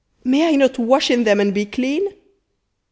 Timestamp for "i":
0.51-0.55